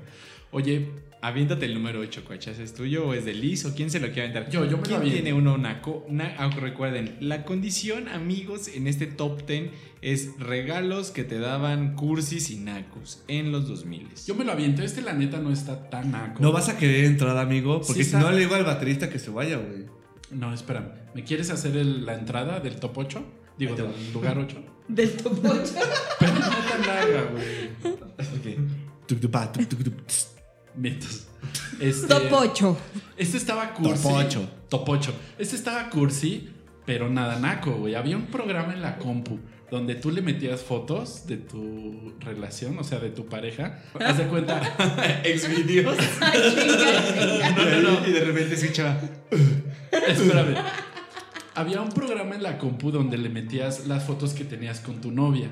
[0.51, 2.59] Oye, Aviéntate el número 8, Cuachas.
[2.59, 4.49] ¿Es tuyo o es de Liz o quién se lo quiere aventar?
[4.51, 5.15] Yo, yo me lo ¿Quién aviento.
[5.23, 6.05] tiene uno naco?
[6.09, 11.95] Na- ah, recuerden, la condición, amigos, en este top 10 es regalos que te daban
[11.95, 14.07] cursis y nacos en los 2000.
[14.27, 14.83] yo me lo aviento.
[14.83, 16.41] Este, la neta, no está tan naco.
[16.41, 19.17] No vas a querer entrar, amigo, porque Sí si no le digo al baterista que
[19.17, 19.85] se vaya, güey.
[20.29, 20.89] No, espérame.
[21.15, 23.25] ¿Me quieres hacer el- la entrada del top 8?
[23.57, 24.63] Digo, del lugar 8.
[24.87, 25.73] Del topocho.
[26.19, 27.95] Pero no tan larga, güey.
[28.55, 28.59] Ok.
[30.77, 31.27] Mitos.
[31.79, 32.75] Este, Topocho.
[33.15, 34.03] Este estaba cursi.
[34.03, 34.49] Topocho.
[34.69, 35.13] Topocho.
[35.37, 36.49] Este estaba cursi,
[36.85, 37.93] pero nada naco, güey.
[37.93, 39.37] Había un programa en la compu
[39.69, 43.79] donde tú le metías fotos de tu relación, o sea, de tu pareja.
[43.99, 44.61] Haz de cuenta.
[45.23, 45.97] Ex videos.
[46.21, 47.51] Ay, chinga, chinga.
[47.51, 48.07] No, no, no.
[48.07, 48.99] Y de repente escuchaba.
[49.91, 50.55] Espérame.
[51.53, 55.11] Había un programa en la compu donde le metías las fotos que tenías con tu
[55.11, 55.49] novia.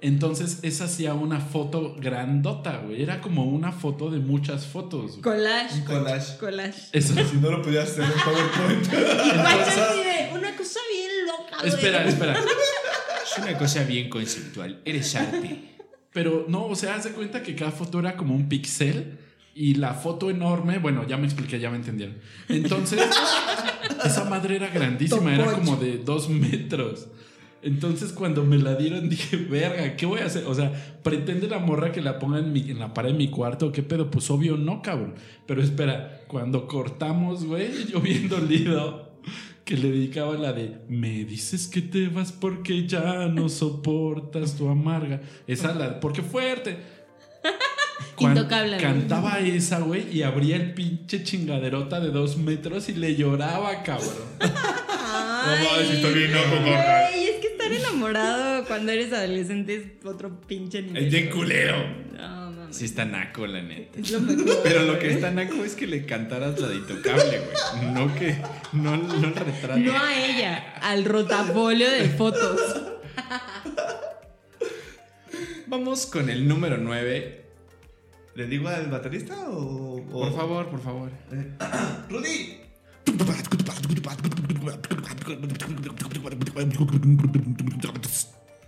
[0.00, 3.02] Entonces, esa hacía una foto grandota, güey.
[3.02, 5.12] Era como una foto de muchas fotos.
[5.12, 5.22] güey.
[5.22, 5.84] Collage.
[5.84, 6.38] Collage.
[6.38, 6.82] Collage.
[6.92, 7.14] Eso.
[7.14, 8.86] Si no lo pudieras hacer en PowerPoint.
[8.92, 11.68] De una cosa bien loca, güey.
[11.68, 12.34] Espera, espera.
[12.34, 14.80] Es una cosa bien conceptual.
[14.84, 15.76] Eres arte.
[16.12, 19.18] Pero no, o sea, haz de cuenta que cada foto era como un pixel
[19.54, 22.16] y la foto enorme, bueno, ya me expliqué, ya me entendieron.
[22.48, 23.00] Entonces,
[24.04, 27.08] esa madre era grandísima, era como de dos metros.
[27.62, 30.44] Entonces, cuando me la dieron, dije, verga, ¿qué voy a hacer?
[30.46, 33.28] O sea, pretende la morra que la ponga en, mi- en la pared de mi
[33.30, 34.10] cuarto, ¿qué pedo?
[34.10, 35.14] Pues obvio no, cabrón.
[35.46, 39.08] Pero espera, cuando cortamos, güey, yo bien dolido,
[39.64, 44.68] que le dedicaba la de, me dices que te vas porque ya no soportas tu
[44.68, 45.20] amarga.
[45.46, 46.76] Esa la, porque fuerte.
[48.16, 48.76] Cuan- Intocable.
[48.78, 54.14] Cantaba esa, güey, y abría el pinche chingaderota de dos metros y le lloraba, cabrón.
[54.40, 56.56] Ay, mames, estoy bien loco,
[57.76, 61.04] estar enamorado cuando eres adolescente es otro pinche nivel.
[61.06, 61.76] Es de culero.
[62.16, 62.76] No, mames.
[62.76, 63.98] Sí está naco, la neta.
[64.00, 64.60] Es lo mejor.
[64.62, 67.92] Pero lo que está naco es que le cantaras la de intocable, güey.
[67.92, 68.36] No que.
[68.72, 69.78] No, no el retrato.
[69.80, 72.60] No a ella, al rotafolio de fotos.
[75.66, 77.44] Vamos con el número 9.
[78.34, 79.96] ¿Le digo al baterista o.?
[79.96, 81.10] o- Por favor, por favor.
[82.08, 82.56] ¡Rudy!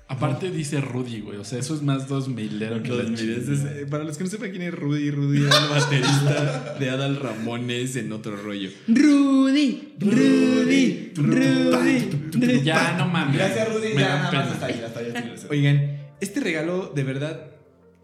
[0.09, 1.38] Aparte dice Rudy, güey.
[1.38, 4.74] O sea, eso es más 2000 que la para los que no sepan quién es
[4.74, 8.70] Rudy, Rudy era el baterista de Adal Ramones en otro rollo.
[8.88, 12.62] Rudy, Rudy, Rudy.
[12.64, 13.37] Ya, no mames.
[13.37, 13.94] Gracias, Rudy.
[13.94, 15.37] Me Ya, da nada más hasta ahí, hasta ahí, hasta ahí.
[15.48, 17.53] Oigan, este regalo, de verdad,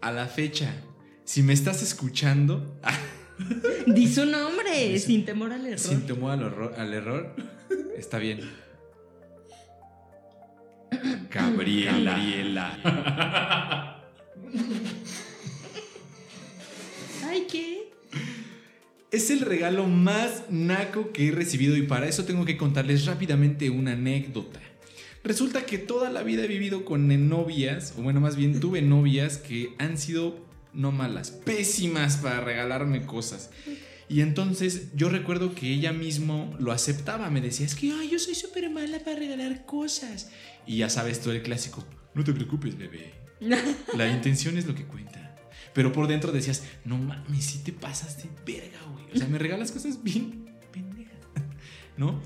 [0.01, 0.73] a la fecha,
[1.25, 2.79] si me estás escuchando,
[3.87, 4.56] Di su nombre,
[4.99, 5.79] sin temor al error.
[5.79, 7.35] sin temor al, horror- al error,
[7.97, 8.41] está bien.
[11.31, 12.11] Gabriela.
[12.17, 14.03] Gabriela.
[17.25, 17.91] Ay, ¿qué?
[19.11, 23.69] Es el regalo más naco que he recibido y para eso tengo que contarles rápidamente
[23.69, 24.59] una anécdota.
[25.23, 29.37] Resulta que toda la vida he vivido con novias, o bueno, más bien tuve novias
[29.37, 33.49] que han sido no malas, pésimas para regalarme cosas.
[34.09, 38.19] Y entonces yo recuerdo que ella mismo lo aceptaba, me decía, es que ay, yo
[38.19, 40.29] soy súper mala para regalar cosas.
[40.65, 43.13] Y ya sabes todo el clásico, no te preocupes, bebé.
[43.95, 45.35] La intención es lo que cuenta.
[45.73, 49.05] Pero por dentro decías, no mames, si te pasas de verga, güey.
[49.13, 51.19] O sea, me regalas cosas bien pendejas,
[51.97, 52.21] ¿no?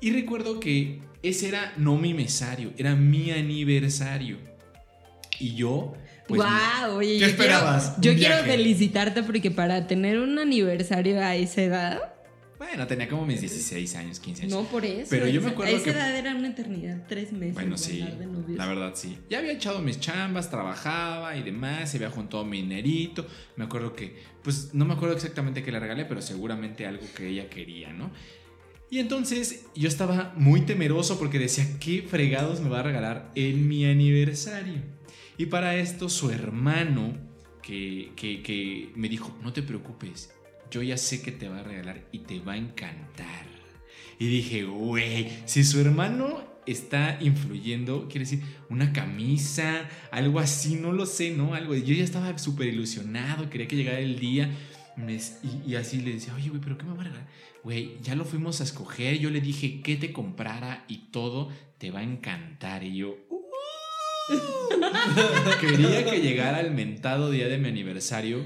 [0.00, 4.38] Y recuerdo que ese era no mi mesario, era mi aniversario.
[5.38, 5.94] Y yo
[6.30, 7.94] Pues, Guau, oye, ¿Qué yo esperabas?
[8.00, 11.98] Quiero, yo quiero felicitarte porque para tener un aniversario a esa edad,
[12.58, 14.52] Bueno, tenía como mis 16 años, 15 años.
[14.54, 15.06] no por eso.
[15.10, 17.54] Pero yo me acuerdo A esa que- edad era una eternidad, tres meses.
[17.54, 18.58] Bueno, sí, de novios.
[18.58, 19.16] la verdad sí.
[19.30, 23.26] Ya había echado mis chambas, trabajaba y demás, se había juntado mi dinerito.
[23.56, 27.28] Me acuerdo que, pues no me acuerdo exactamente qué le regalé, pero seguramente algo que
[27.28, 28.10] ella quería, ¿no?
[28.92, 33.68] Y entonces yo estaba muy temeroso porque decía, ¿qué fregados me va a regalar en
[33.68, 34.82] mi aniversario?
[35.36, 37.14] Y para esto su hermano,
[37.62, 40.32] que, que, me dijo, no te preocupes,
[40.70, 43.46] yo ya sé que te va a regalar y te va a encantar.
[44.18, 50.92] Y dije, güey, si su hermano está influyendo, quiere decir, una camisa, algo así, no
[50.92, 51.54] lo sé, ¿no?
[51.54, 51.74] Algo.
[51.74, 54.50] Yo ya estaba súper ilusionado, quería que llegara el día.
[55.66, 57.26] Y, así le decía, oye, güey, ¿pero qué me va a regalar?
[57.64, 61.90] Güey, ya lo fuimos a escoger, yo le dije que te comprara y todo te
[61.90, 62.84] va a encantar.
[62.84, 63.29] Y yo.
[65.60, 68.44] Quería que llegara el mentado día de mi aniversario.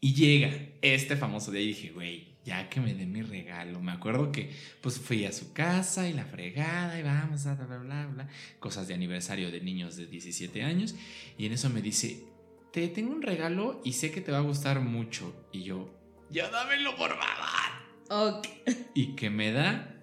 [0.00, 3.80] Y llega este famoso día y dije, güey, ya que me dé mi regalo.
[3.80, 7.66] Me acuerdo que pues fui a su casa y la fregada y vamos a bla,
[7.66, 8.28] bla, bla, bla.
[8.60, 10.94] Cosas de aniversario de niños de 17 años.
[11.36, 12.24] Y en eso me dice,
[12.72, 15.48] te tengo un regalo y sé que te va a gustar mucho.
[15.52, 15.98] Y yo,
[16.30, 18.38] ya dámelo por favor.
[18.38, 18.48] Ok.
[18.94, 19.94] Y que me da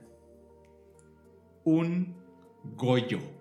[1.64, 2.16] un
[2.64, 3.35] Goyo.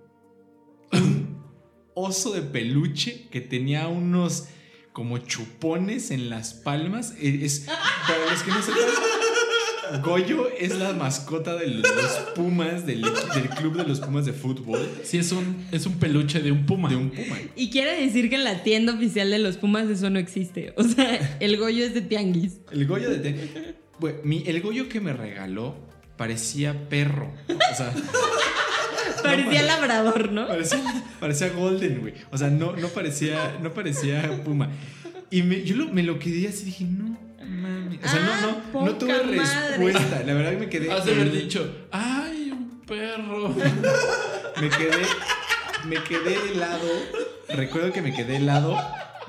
[1.95, 4.45] Oso de peluche que tenía unos
[4.93, 7.15] como chupones en las palmas.
[7.21, 7.61] Eh, Es,
[8.07, 11.87] para los que no sepan, Goyo es la mascota de los
[12.35, 14.81] Pumas, del, del club de los Pumas de fútbol.
[15.05, 16.89] Sí, es un, es un peluche de un puma.
[16.89, 17.37] De un Puma.
[17.55, 20.73] Y quiere decir que en la tienda oficial de los Pumas eso no existe.
[20.77, 22.55] O sea, el Goyo es de tianguis.
[22.73, 23.75] El Goyo de...
[24.01, 25.77] Bueno, mi- el Goyo que me regaló
[26.17, 27.33] parecía perro.
[27.49, 27.95] O sea...
[29.23, 30.47] Parecía labrador, ¿no?
[30.49, 30.81] Parecía,
[31.21, 32.15] parecía Golden, güey.
[32.31, 34.71] O sea, no, no parecía, no parecía Puma.
[35.31, 37.99] Y me- yo lo- me lo quedé así, dije, no mames.
[38.05, 39.69] O sea, Ah, no, no, no poca tuve madre.
[39.77, 40.23] respuesta.
[40.27, 40.91] La verdad que me quedé.
[40.93, 43.55] Has de haber dicho, ¡ay, un perro!
[44.61, 45.03] Me quedé.
[45.89, 46.89] Me quedé helado.
[47.49, 48.77] Recuerdo que me quedé helado.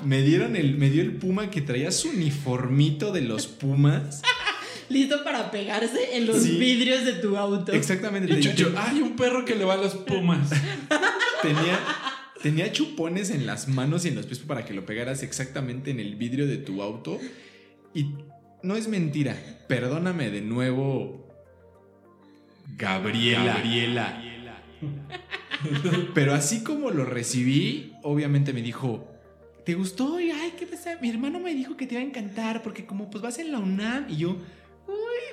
[0.03, 0.75] Me dieron el.
[0.77, 4.21] Me dio el Puma que traía su uniformito de los Pumas.
[4.89, 6.57] Listo para pegarse en los Sí.
[6.57, 7.71] vidrios de tu auto.
[7.71, 8.31] Exactamente.
[8.31, 10.49] Y tenía- Chucho, ¡ay, un perro que le va a los pumas!
[11.41, 11.79] Tenía,
[12.41, 15.99] tenía chupones en las manos y en los pies para que lo pegaras exactamente en
[15.99, 17.19] el vidrio de tu auto.
[17.93, 18.13] Y
[18.63, 19.35] no es mentira.
[19.67, 21.27] Perdóname de nuevo,
[22.77, 23.55] Gabriela.
[23.55, 24.21] Gabriela.
[26.13, 29.07] Pero así como lo recibí, obviamente me dijo,
[29.65, 30.19] ¿te gustó?
[30.19, 30.97] Y, ay, ¿qué pasa?
[31.01, 33.59] Mi hermano me dijo que te iba a encantar porque como pues vas en la
[33.59, 34.37] UNAM y yo,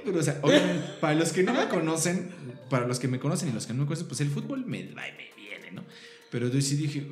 [0.05, 2.31] pero o sea, obviamente, para los que no me conocen,
[2.71, 4.83] para los que me conocen y los que no me conocen, pues el fútbol me
[4.93, 5.85] va y me viene, ¿no?
[6.31, 7.07] Pero yo sí dije,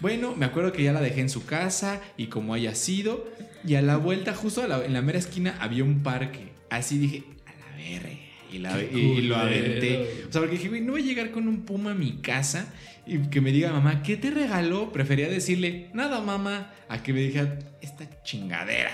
[0.00, 3.28] bueno, me acuerdo que ya la dejé en su casa y como haya sido,
[3.64, 6.48] y a la vuelta, justo la- en la mera esquina, había un parque.
[6.70, 8.18] Así dije, a la verga.
[8.52, 10.24] Y, la- y lo aventé.
[10.28, 12.72] O sea, porque dije, güey, no voy a llegar con un puma a mi casa
[13.04, 14.92] y que me diga, mamá, ¿qué te regaló?
[14.92, 18.92] Prefería decirle, nada, mamá, a que me dijera, esta chingadera.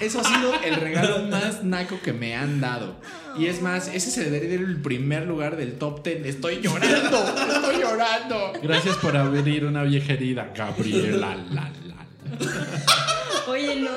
[0.00, 2.98] Eso ha sido el regalo más naco que me han dado.
[3.38, 6.24] Y es más, ese se debería ir el primer lugar del top 10.
[6.24, 7.18] Estoy llorando,
[7.52, 8.52] estoy llorando.
[8.62, 11.36] Gracias por abrir una vieja herida, Gabriela.
[11.50, 13.10] La, la,
[13.50, 13.90] Oye, no,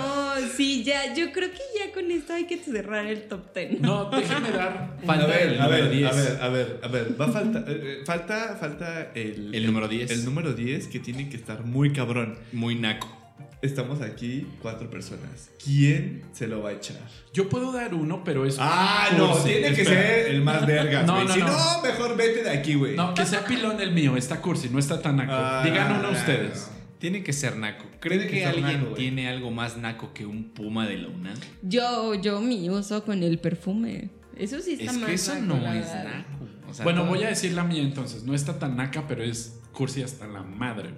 [0.55, 3.81] sí, ya, yo creo que ya con esto hay que cerrar el top 10.
[3.81, 4.95] No, déjenme dar.
[5.01, 6.07] A Falta ver, el a número ver, 10.
[6.07, 9.65] a ver, a ver, a ver, va a falta, eh, eh, falta, falta el, El
[9.65, 10.11] número 10.
[10.11, 12.37] El número 10 que tiene que estar muy cabrón.
[12.51, 13.19] Muy naco.
[13.61, 15.49] Estamos aquí cuatro personas.
[15.63, 16.97] ¿Quién se lo va a echar?
[17.33, 18.57] Yo puedo dar uno, pero es.
[18.59, 19.49] Ah, no, cursi.
[19.51, 20.01] tiene que Espera.
[20.01, 21.47] ser el más vergas, No, no, si no.
[21.47, 22.97] no, mejor vete de aquí, güey.
[22.97, 24.17] No, que sea pilón el mío.
[24.17, 25.31] Está cursi, no está tan naco.
[25.33, 26.69] Ah, Digan uno no, ustedes.
[27.03, 27.83] Tiene que ser naco.
[27.99, 31.35] ¿Creen Tiene que, alguien naco, tiene algo más naco que un puma de la UNAM?
[31.61, 34.09] Yo, yo mi uso con el perfume.
[34.37, 36.47] Eso sí está Es más que eso naco, no es naco.
[36.69, 38.23] O sea, Bueno, voy a decir la mía entonces.
[38.23, 40.91] No está tan naca, pero es cursi hasta la madre.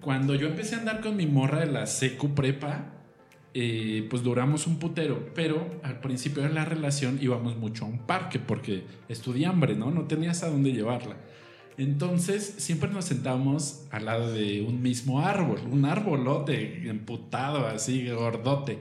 [0.00, 2.94] Cuando yo empecé a andar con mi morra de la secu prepa,
[3.54, 5.30] eh, pues duramos un putero.
[5.32, 9.92] Pero al principio de la relación íbamos mucho a un parque porque estudié hambre, ¿no?
[9.92, 11.18] No tenías a dónde llevarla.
[11.78, 18.78] Entonces siempre nos sentamos al lado de un mismo árbol, un arbolote emputado así, gordote.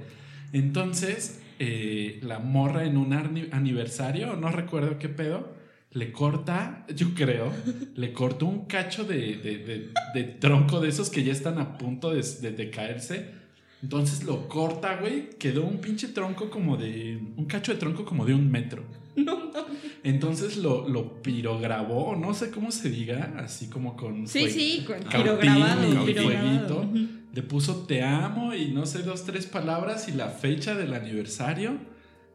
[0.54, 5.54] Entonces, eh, la morra en un aniversario, no recuerdo qué pedo,
[5.94, 7.52] le corta, yo creo,
[7.96, 11.78] le cortó un cacho de, de- de- de tronco de esos que ya están a
[11.78, 13.40] punto de caerse.
[13.84, 18.26] Entonces lo corta, güey, quedó un pinche tronco como de, un cacho de tronco como
[18.26, 18.84] de un metro.
[20.04, 24.28] Entonces lo, lo pirograbó, no sé cómo se diga, así como con.
[24.28, 26.82] Sí, sí, con pirograbado, pirograbado.
[26.82, 27.08] Ujú.
[27.34, 31.78] Le puso te amo y no sé, dos, tres palabras y la fecha del aniversario.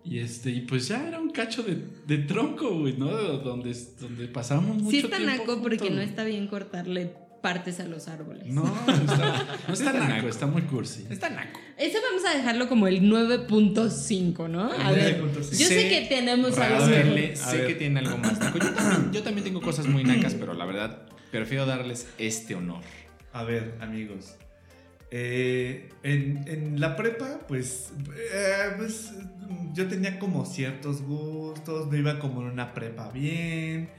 [0.05, 3.17] Y este, y pues ya era un cacho de, de tronco, güey, ¿no?
[3.17, 7.81] De Donde, donde pasamos mucho Sí está tiempo naco porque no está bien cortarle partes
[7.81, 8.47] a los árboles.
[8.47, 10.29] No, no está, no está naco, naco.
[10.29, 11.07] está muy cursi.
[11.11, 11.61] Está naco.
[11.77, 14.73] Ese vamos a dejarlo como el 9.5, ¿no?
[14.73, 15.51] A ver, 9.5.
[15.59, 18.59] yo sé que tenemos algo sé que tiene algo más naco.
[18.59, 22.83] Yo también, yo también tengo cosas muy nacas, pero la verdad prefiero darles este honor.
[23.33, 24.35] A ver, amigos.
[25.11, 27.93] eh, en, en la prepa, pues,
[28.33, 29.13] eh, pues,
[29.75, 33.91] yo tenía como ciertos gustos, no iba como en una prepa bien.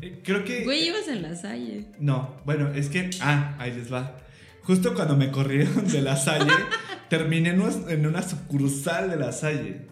[0.00, 0.64] Eh, creo que...
[0.64, 1.86] Güey, ibas en la salle.
[1.98, 3.10] No, bueno, es que...
[3.20, 4.16] Ah, ahí les va.
[4.62, 6.50] Justo cuando me corrieron de la Salle,
[7.10, 9.82] terminé en, una sucursal de la Salle.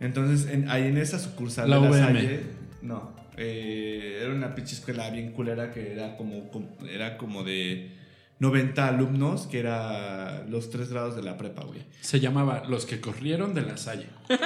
[0.00, 1.98] Entonces, en- ahí en esa sucursal La de la UVM.
[2.16, 2.40] Salle...
[2.82, 7.92] No, eh, era una pinche escuela bien culera que era como, como- era como de
[8.40, 11.80] 90 alumnos, que era los tres grados de la prepa, güey.
[12.00, 14.06] Se llamaba Los que corrieron de la Salle.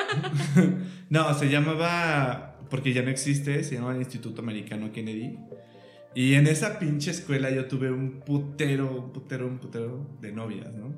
[1.10, 5.37] No, se llamaba, porque ya no existe, se llamaba el Instituto Americano Kennedy.
[6.14, 10.68] Y en esa pinche escuela yo tuve un putero, un putero, un putero de novias,
[10.75, 10.92] ¿no?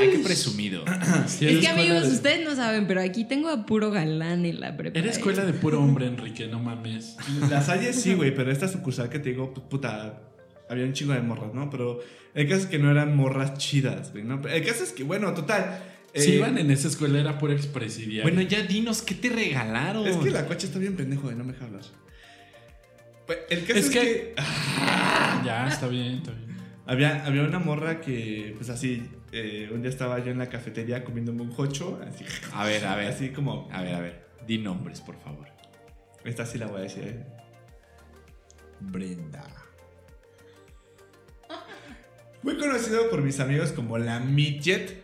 [0.00, 0.84] Ay, qué presumido.
[1.28, 4.58] Sí, es que amigos, de- ustedes no saben, pero aquí tengo a puro galán en
[4.60, 4.98] la prepa.
[4.98, 7.16] Era escuela de puro hombre, Enrique, no mames.
[7.48, 10.20] La Salle sí, güey, pero esta sucursal que te digo, pu- puta,
[10.68, 11.70] había un chingo de morras, ¿no?
[11.70, 12.00] Pero
[12.34, 14.42] el caso es que no eran morras chidas, güey, ¿no?
[14.48, 15.80] El caso es que, bueno, total.
[16.14, 18.22] Si eh, iban en esa escuela era pura expresidiaria.
[18.22, 20.06] Bueno, ya dinos, ¿qué te regalaron?
[20.06, 21.82] Es que la coche está bien pendejo, güey, no me deja hablar.
[23.26, 24.34] Pues, El caso Es es, que- que...
[25.44, 26.54] Ya, está bien, está bien.
[26.86, 31.02] Había, había una morra que, pues así, eh, un día estaba yo en la cafetería
[31.04, 33.08] comiéndome un jocho, así, A ver, a ver.
[33.08, 34.24] así como, A ver, a ver.
[34.46, 35.48] Di nombres, por favor.
[36.24, 37.24] esta sí la voy a decir, ¿eh?
[38.80, 39.44] Brenda.
[42.42, 45.03] Muy conocido por mis amigos como la Midget,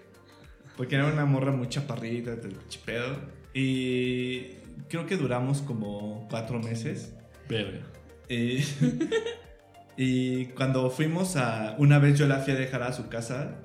[0.80, 3.14] porque era una morra muy chaparrita, del pinche pedo,
[3.52, 4.52] y
[4.88, 7.12] creo que duramos como cuatro meses.
[7.50, 7.82] Verga.
[8.30, 8.64] Y,
[9.98, 13.60] y cuando fuimos a, una vez yo la fui a dejar a su casa,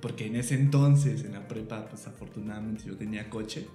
[0.00, 3.66] porque en ese entonces, en la prepa, pues afortunadamente yo tenía coche.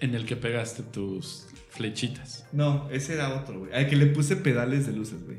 [0.00, 2.44] En el que pegaste tus flechitas.
[2.50, 3.72] No, ese era otro, güey.
[3.72, 5.38] Al que le puse pedales de luces, güey.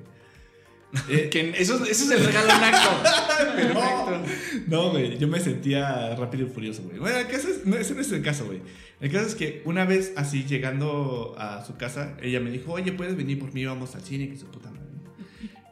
[1.10, 3.74] Eh, Que eso, eso es el regalo naco.
[3.74, 4.24] no,
[4.68, 5.18] no, güey.
[5.18, 7.00] Yo me sentía rápido y furioso, güey.
[7.00, 8.62] Bueno, el caso es, no, ese no es el caso, güey.
[9.00, 12.92] El caso es que una vez así llegando a su casa, ella me dijo, oye,
[12.92, 14.82] puedes venir por mí, vamos al cine, que su puta madre.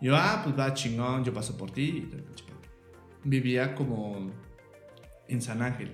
[0.01, 2.09] Yo, ah, pues va chingón, yo paso por ti.
[3.23, 4.31] Vivía como
[5.27, 5.91] en San Ángel,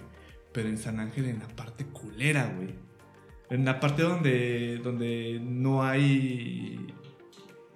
[0.53, 2.69] pero en San Ángel en la parte culera, güey.
[3.49, 6.93] En la parte donde, donde no hay.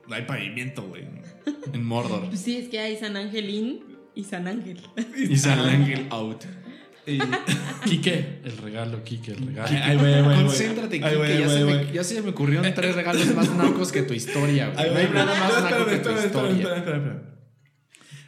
[0.09, 1.03] No hay pavimento, güey.
[1.73, 2.27] En Mordor.
[2.27, 3.83] Pues sí, es que hay San Angelín
[4.15, 4.79] y San Ángel.
[5.17, 6.43] Y San Ángel out.
[7.07, 7.19] Y-
[7.85, 9.69] Quique, el regalo, Quique, el regalo.
[9.71, 10.45] Ay, güey, güey, güey.
[10.45, 14.03] Concéntrate, Ay, güey, ya, se me, ya se me ocurrieron tres regalos más nacos que
[14.03, 14.89] tu historia, güey.
[14.91, 16.51] No hay nada más naco que tu historia.
[16.51, 17.38] espérame, espérame, espérame.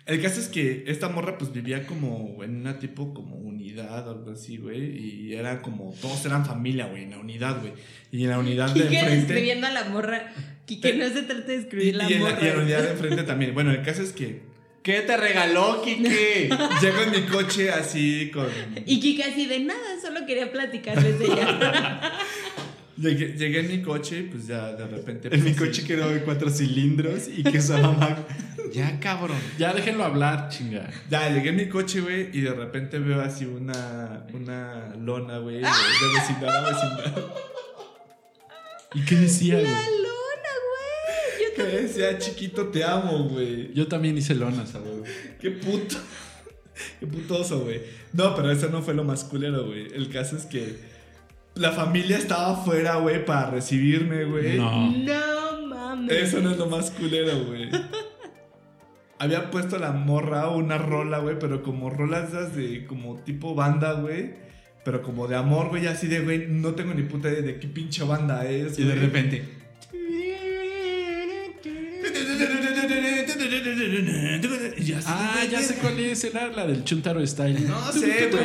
[0.06, 4.12] El caso es que esta morra pues vivía como en una tipo como unidad o
[4.12, 4.98] algo así, güey.
[4.98, 7.74] Y era como, todos eran familia, güey, en la unidad, güey.
[8.12, 9.16] Y en la unidad de Quique enfrente...
[9.16, 10.34] describiendo a la morra.
[10.66, 12.42] Quique, no se trata de Y, escribir la y en la, morra.
[12.42, 13.54] y en la unidad de enfrente también.
[13.54, 14.52] Bueno, el caso es que
[14.84, 16.50] ¿Qué te regaló, Kike?
[16.82, 18.48] llego en mi coche así con...
[18.86, 22.12] Y Kike así de nada, solo quería platicarles de ella.
[23.02, 25.30] Llegué, llegué en mi coche y pues ya de repente...
[25.34, 28.18] En mi pues, coche quedó de cuatro cilindros y que usaba Mac.
[28.74, 29.38] Ya, cabrón.
[29.58, 30.90] Ya déjenlo hablar, chinga.
[31.10, 35.58] Ya, llegué en mi coche, güey, y de repente veo así una, una lona, güey,
[35.58, 37.26] de, de vecindad a vecindad.
[38.94, 39.66] ¿Y qué decía, güey?
[39.66, 41.50] La lona, güey.
[41.50, 43.74] Yo Que decía, chiquito, te amo, güey.
[43.74, 45.04] Yo también hice lonas, güey.
[45.40, 45.98] Qué puto.
[47.00, 47.82] Qué putoso, güey.
[48.14, 49.88] No, pero eso no fue lo más culero, güey.
[49.94, 50.78] El caso es que
[51.56, 54.58] la familia estaba afuera, güey, para recibirme, güey.
[54.58, 54.92] No.
[54.92, 56.16] No mames.
[56.16, 57.70] Eso no es lo más culero, güey.
[59.20, 63.94] Había puesto la morra una rola, güey, pero como rolas esas de como tipo banda,
[63.94, 64.34] güey.
[64.84, 67.68] Pero como de amor, güey, así de, güey, no tengo ni puta idea de qué
[67.68, 68.80] pinche banda es.
[68.80, 69.46] Y de repente.
[74.78, 76.24] Y así, Ah, ya sé cuál es.
[76.24, 77.60] Era la del Chuntaro Style.
[77.68, 78.44] No sé, güey.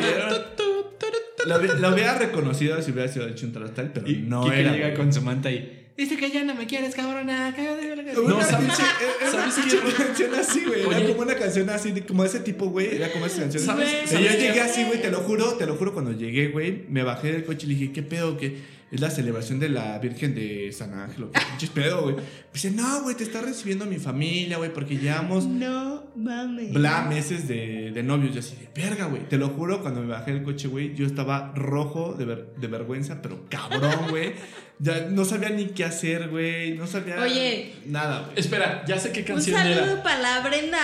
[1.55, 4.71] Hubi- lo hubiera reconocido si hubiera sido el Chuntaro Style, pero Y no Kike era.
[4.73, 5.73] llega con su manta y.
[5.97, 7.51] Dice que ya no me quieres, cabrona.
[7.55, 8.19] cállate, cállate".
[8.19, 10.03] Una No, ¿sabes- una sabes qué?
[10.03, 10.81] canción así, güey.
[10.81, 11.07] Era Oye.
[11.07, 12.95] como una canción así, como ese tipo, güey.
[12.95, 13.63] Era como esa canción.
[13.63, 15.93] ¿Sabes- sabes yo llegué así, güey, te lo juro, te lo juro.
[15.93, 18.37] Cuando llegué, güey, me bajé del coche y le dije, ¿qué pedo?
[18.37, 18.57] ¿Qué?
[18.91, 22.15] Es la celebración de la Virgen de San Ángel, qué pinches pedo, güey.
[22.53, 26.71] Dice, no, güey, te está recibiendo mi familia, güey, porque llevamos No mames.
[26.73, 28.33] bla meses de, de novios.
[28.33, 29.27] Yo así de verga, güey.
[29.27, 32.67] Te lo juro, cuando me bajé del coche, güey, yo estaba rojo de, ver- de
[32.67, 34.33] vergüenza, pero cabrón, güey.
[34.79, 36.75] Ya no sabía ni qué hacer, güey.
[36.77, 37.73] No sabía Oye.
[37.87, 38.39] nada, güey.
[38.39, 40.03] Espera, ya sé qué Un canción saludo era.
[40.03, 40.79] para la Brenda.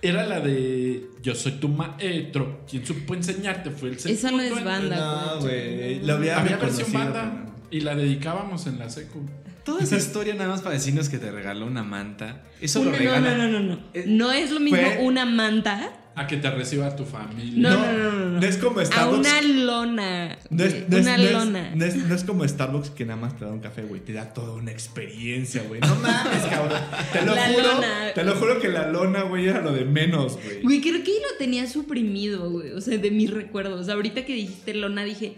[0.00, 2.60] Era la de Yo soy tu maestro.
[2.68, 4.64] Quien supo enseñarte fue el Esa no es segundo.
[4.70, 4.96] banda.
[5.34, 6.00] No, güey.
[6.04, 9.20] Lo había, Había versión banda pero y la dedicábamos en la secu.
[9.64, 12.42] Toda esa historia nada más para decirnos que te regaló una manta.
[12.60, 13.36] Eso lo Una- regala.
[13.36, 13.78] no, no, no, no.
[13.92, 17.70] Eh, No es lo mismo fue- una manta A que te reciba tu familia.
[17.70, 18.40] No, no, no, no, no.
[18.40, 19.18] No es como a Starbucks.
[19.20, 20.38] una lona.
[20.50, 21.70] No es, güey, no es- una no es- lona.
[21.74, 24.00] no es- no es como Starbucks que nada más te da un café, güey.
[24.00, 25.80] Te da toda una experiencia, güey.
[25.80, 26.80] No mames, cabrón.
[27.12, 27.62] Te lo La juro.
[27.74, 28.12] lona.
[28.14, 30.62] Te lo juro que la lona, güey, era lo de menos, güey.
[30.62, 32.72] Güey, creo que lo tenía suprimido, güey.
[32.72, 33.88] O sea, de mis recuerdos.
[33.88, 35.34] Ahorita que dijiste lona, dije,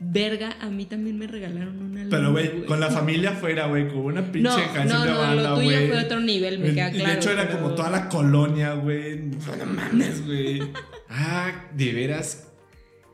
[0.00, 2.06] verga, a mí también me regalaron una.
[2.10, 5.18] Pero, güey, con la familia afuera, güey, con una pinche No, canción no, de no,
[5.18, 7.10] banda, lo tuyo fue otro nivel, me queda claro.
[7.10, 9.18] De hecho, era pero- como toda la colonia, güey.
[9.58, 10.62] No mames, güey.
[11.16, 12.48] Ah, de veras.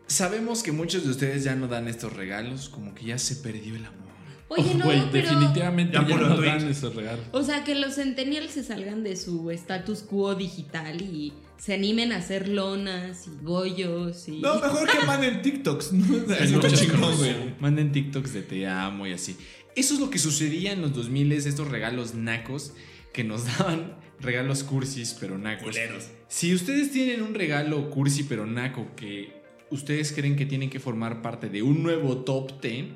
[0.06, 3.76] Sabemos que muchos de ustedes ya no dan estos regalos, como que ya se perdió
[3.76, 4.09] el amor.
[4.50, 5.28] Oye, no, Güey, pero...
[5.30, 6.62] definitivamente Ya ya, por no tweets.
[6.62, 7.24] dan esos regalos.
[7.32, 12.10] O sea, que los centennials se salgan de su status quo digital y se animen
[12.12, 14.40] a hacer lonas y bollos y...
[14.40, 15.92] No, mejor que manden TikToks.
[15.92, 16.26] ¿no?
[16.26, 17.34] Peluches chingón, güey.
[17.60, 19.36] Manden TikToks de te amo y así.
[19.76, 22.72] Eso es lo que sucedía en los 2000 estos regalos nacos
[23.12, 25.68] que nos daban regalos cursis pero nacos.
[25.68, 26.08] Culeros.
[26.28, 29.32] Si ustedes tienen un regalo cursi pero naco que
[29.70, 32.86] ustedes creen que tienen que formar parte de un nuevo top 10,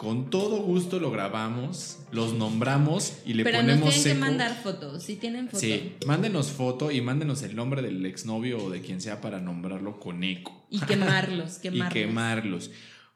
[0.00, 5.02] con todo gusto lo grabamos, los nombramos y le Pero ponemos tienen que mandar fotos.
[5.02, 5.60] Si tienen fotos.
[5.60, 10.00] Sí, mándenos foto y mándenos el nombre del exnovio o de quien sea para nombrarlo
[10.00, 10.66] con eco.
[10.70, 11.92] Y quemarlos, Y quemarlos.
[11.92, 12.70] quemarlos.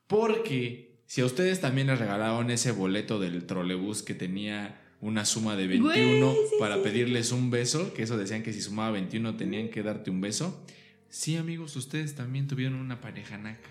[0.06, 5.56] Porque si a ustedes también les regalaron ese boleto del trolebús que tenía una suma
[5.56, 6.80] de 21 Güey, sí, para sí.
[6.84, 10.62] pedirles un beso, que eso decían que si sumaba 21 tenían que darte un beso.
[11.08, 13.70] Sí, amigos, ustedes también tuvieron una pareja naca.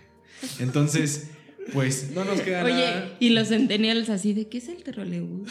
[0.60, 1.30] Entonces,
[1.72, 3.18] pues no nos queda Oye, nada.
[3.20, 5.50] y los centennials así de, ¿qué es el trolebús?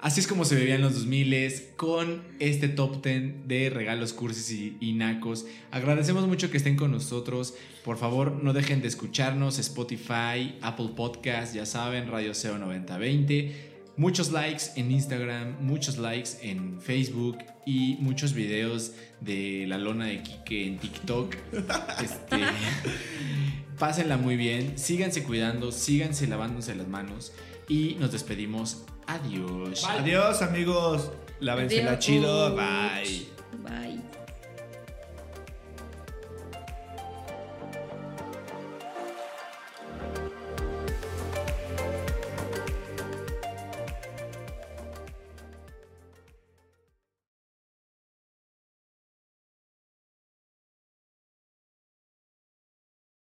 [0.00, 4.76] Así es como se bebían los 2000 con este top 10 de regalos cursis y,
[4.78, 5.46] y nacos.
[5.70, 7.54] Agradecemos mucho que estén con nosotros.
[7.84, 13.72] Por favor, no dejen de escucharnos Spotify, Apple Podcast, ya saben, Radio SEO 9020.
[13.96, 20.22] Muchos likes en Instagram, muchos likes en Facebook y muchos videos de la lona de
[20.22, 21.34] Kike en TikTok.
[22.02, 22.36] Este,
[23.78, 27.32] pásenla muy bien, síganse cuidando, síganse lavándose las manos
[27.68, 28.84] y nos despedimos.
[29.06, 29.84] Adiós.
[29.84, 31.10] Adiós, amigos.
[31.40, 32.04] Lávensela Adiós.
[32.04, 32.56] chido.
[32.56, 33.26] Bye.
[33.62, 34.23] Bye.